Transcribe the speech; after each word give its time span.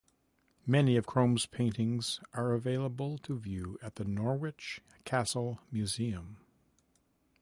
Many 0.65 0.95
of 0.97 1.05
Crome's 1.05 1.45
paintings 1.45 2.19
are 2.33 2.53
available 2.53 3.19
to 3.19 3.37
view 3.37 3.77
at 3.83 3.97
the 3.97 4.03
Norwich 4.03 4.81
Castle 5.05 5.59
Museum. 5.71 6.37